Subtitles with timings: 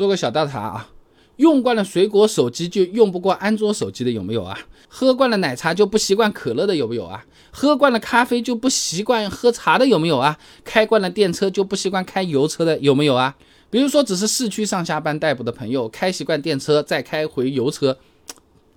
[0.00, 0.88] 做个小调查啊，
[1.36, 4.58] 用惯了水果手机就用不惯安卓手机的有没有啊？
[4.88, 7.22] 喝惯了奶茶就不习惯可乐的有没有啊？
[7.50, 10.38] 喝惯了咖啡就不习惯喝茶的有没有啊？
[10.64, 13.36] 开惯了电车就不习惯开油车的有没有啊？
[13.68, 17.98] 比如说只是市区上下班代步的朋友，开习惯电车再开回油车。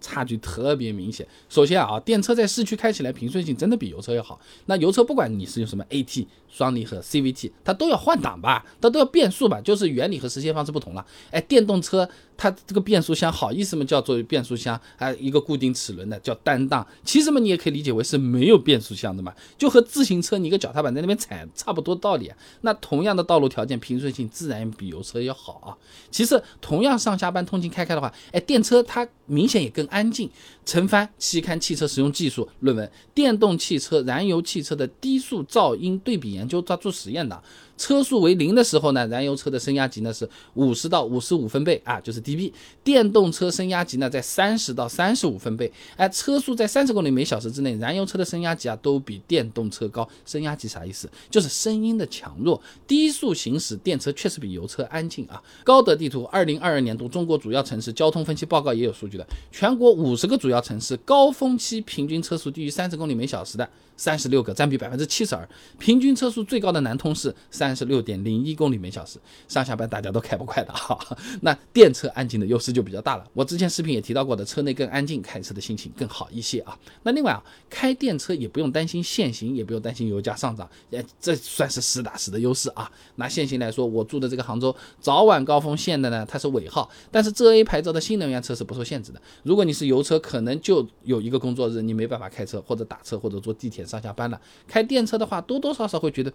[0.04, 1.26] 差距特别明显。
[1.48, 4.40] 首先啊，电车在市区开起来平顺性真的比油车要好。
[4.66, 11.06] 那油车不管你是用什么 AT、双离合、CVT，它都要换挡吧，它都要变速吧，就是原理和实现方式不同了。
[11.32, 13.86] 哎，电动车它这个变速箱好意思吗？
[13.86, 16.86] 叫做变速箱，还一个固定齿轮的叫单档。
[17.06, 22.28] 其实嘛，你也可以理解为是没有变速箱的嘛，就和自行车你一个脚踏板在那边踩差不多道理。
[22.28, 25.78] 啊那同样的道路条件，平顺性自然比油车要好啊。
[26.12, 29.88] 其次，同样上下班通勤开开的话，哎，电车它明显也更。
[29.94, 30.28] 安静。
[30.66, 37.42] 陈帆期刊汽车使用技术论文：电动汽车、燃油汽车的低速噪音对比研究，他做实验的。
[37.78, 42.52] 车速为零的时候呢，燃油车的升压级呢是五十到五十五分贝啊，就是 dB。
[42.84, 45.72] 电动车升压级呢在三十到三十五分贝。
[45.96, 50.08] 哎，车速在三十公里每小时之内，燃油车的升压级啊都比电动车高。
[50.26, 51.10] 升压级啥意思？
[51.30, 52.62] 就是声音的强弱。
[52.88, 55.42] 低速行驶电车确实比油车安静啊。
[55.64, 63.68] 高德地图二零二二年度中国主要城市交通分析报告也有数据的，全国五十个主要城市高峰期平均车速低于三十公里每小时的。
[63.96, 65.48] 三十六个，占比百分之七十二。
[65.78, 71.00] 平均车速最高的南通市三三十六点零一公里每小时，上下班大家都开不快的哈。
[71.42, 73.26] 那电车安静的优势就比较大了。
[73.34, 76.78] 我之前视频也提到过的，车内更安静，开车的心情更好一些啊。
[77.04, 82.92] 那另外啊，开电车也不用担心限行，也不用担心油价上涨，哎，这算是实打实的优势啊。
[83.16, 89.22] 拿限行来说，我住的这个杭州，早晚高峰限的呢，它是尾号，但是浙 A 牌照的新能源车是不受限制的。
[89.44, 93.86] 如果你是油车，可能就有一个工作日你没办法开车，或者打车，或者坐地铁。
[93.86, 96.34] 上下班了，开电车的话，多多少少会觉得，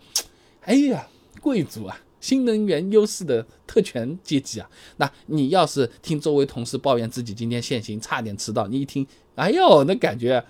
[0.63, 1.09] 哎呀，
[1.41, 4.69] 贵族啊，新能源优势的特权阶级啊。
[4.97, 10.45] 那你要是听周围同事抱怨自己今天限行，差点迟到，你一听，哎呦，那感觉。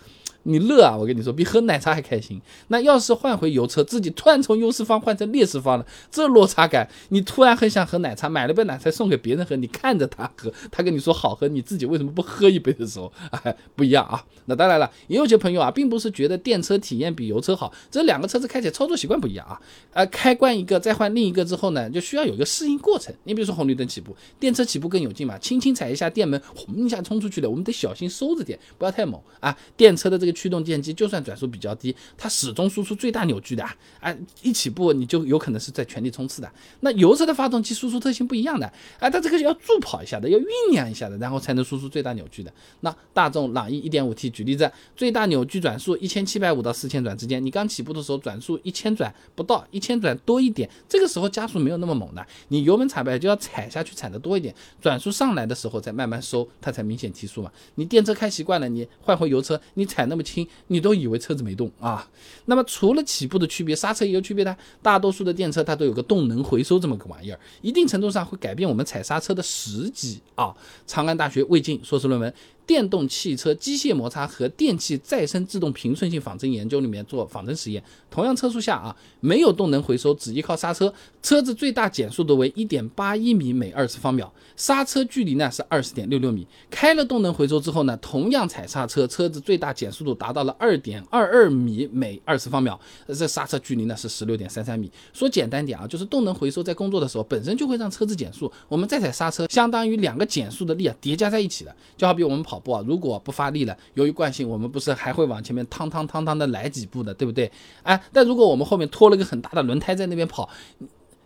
[0.48, 0.96] 你乐啊！
[0.96, 2.40] 我跟你说，比喝奶茶还开心。
[2.68, 14.24] 那要是换回油车，自己突然从优势方换成劣势方了，这落差感，你突然很想喝奶茶，买了杯奶茶送给别人喝，你看着他喝，他跟你说好喝，你自己为什么不喝一杯的时候， 哎，不一样啊。
[14.46, 19.60] 那当然了，也有些朋友啊，并不是觉得电车体验比油车好，这两个车子开起来操作习惯不一样啊。
[19.92, 23.14] 呃，开惯一个再换另一个之后呢，就需要有一个适应过程。
[23.24, 29.54] 你比如说红绿灯起步，电车起步更有劲嘛，轻轻踩一下电门，轰一下冲出去了，我们得小心收着点，不要太猛啊。
[29.76, 30.37] 电车的这个。
[30.38, 33.64] 驱动电机就算转速比较低，它始终输出最大扭矩的
[33.98, 34.16] 啊！
[34.40, 36.48] 一起步你就有可能是在全力冲刺的。
[36.78, 38.64] 那油车的发动机输出特性不一样的
[39.00, 42.52] 啊，它这个要助跑一下的，要酝酿一下的，然后才能输出最大扭矩的。
[42.82, 57.50] 那大众朗逸 1.5T 举例子，最大扭矩转速一千七百五到四千转之间，你刚起步的时候转速一千转不到，一千转多一点，这个时候加速没有那么猛的，你油门踩呗就要踩下去踩的多一点，转速上来的时候再慢慢收，它才明显提速嘛。
[57.74, 60.22] 你电车开习惯了，你换回油车，你踩那么。
[60.32, 62.08] 轻，你都以为车子没动啊？
[62.46, 64.56] 那么除了起步的区别，刹车也有区别的。
[64.82, 70.54] 大多数的电车它都有个动能回收这么个玩意儿，一定程度上会改变我们踩刹车的时机啊。
[70.86, 72.32] 长安大学魏晋硕士论文。
[72.68, 80.92] 电动汽车机械摩擦和电气再生制动平顺性仿真研究里面做仿真实验，同样车速下啊，没有动能回收，只依靠刹车，
[81.22, 86.46] 车子最大减速度为一点八一米每二次方秒，刹车距离呢是二十点六六米。
[86.68, 94.92] 开了动能回收之后呢，同样踩刹车，车子最大减速度达到了二点二二米每二次方秒，这刹车距离呢是十六点三三米。
[95.14, 102.57] 说简单点啊，就是动能回收在工作的时候本身就会让车子减速，我们再踩刹车，相当于两个减速的力啊叠加在一起的，就好比我们跑。
[102.58, 107.50] 不啊，如果不发力了，由于惯性，我们不是还会往前面趟趟趟趟的来几步的，对不对？
[107.82, 110.48] 哎，但如果我们后面拖了个很大的轮胎在那边跑，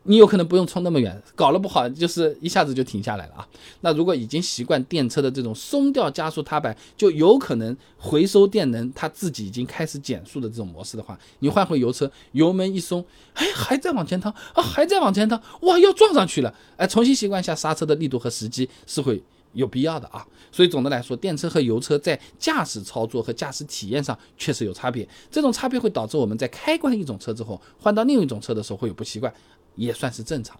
[0.04, 3.48] 你有可能不用冲那么远，搞了不好就是一下子就停下来了啊。
[3.82, 13.04] 那如果已经习惯电车的这种松掉加速踏板，就有可能回收电能，它自己已经开始减速的这种模式的话，你换回油车，油门一松，
[13.34, 19.22] 哎，还在往前趟啊，还在往前趟，哇，要撞上去了，哎，重新习惯下刹车的力度和时机是会。
[19.52, 25.06] 有必要的啊，所以总的来说，电车和油车在驾驶操作和驾驶体验上确实有差别。
[25.30, 29.32] 这种差别会导致我们在开惯一种车之后，换到另一种车的时候会有不习惯，
[29.76, 30.58] 也算是正常。